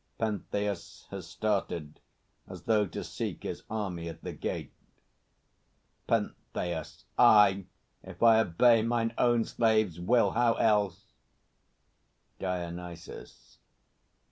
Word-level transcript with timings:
[PENTHEUS 0.17 1.05
has 1.11 1.27
started 1.27 1.99
as 2.47 2.63
though 2.63 2.87
to 2.87 3.03
seek 3.03 3.43
his 3.43 3.61
army 3.69 4.09
at 4.09 4.23
the 4.23 4.33
gate. 4.33 4.73
PENTHEUS. 6.07 7.05
Aye, 7.19 7.67
if 8.01 8.23
I 8.23 8.39
obey 8.39 8.81
Mine 8.81 9.13
own 9.19 9.45
slaves' 9.45 9.99
will; 9.99 10.31
how 10.31 10.55
else? 10.55 11.13
DIONYSUS. 12.39 13.59